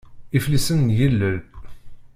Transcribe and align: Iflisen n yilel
Iflisen 0.37 0.79
n 0.87 0.93
yilel 0.97 1.39